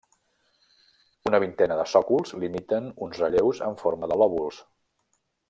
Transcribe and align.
Una 1.31 1.39
vintena 1.43 1.77
de 1.81 1.85
sòcols 1.91 2.33
limiten 2.45 2.89
uns 3.09 3.21
relleus 3.25 3.63
en 3.69 3.79
forma 3.83 4.11
de 4.15 4.19
lòbuls. 4.25 4.61